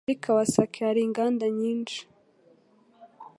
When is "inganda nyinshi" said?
1.07-1.99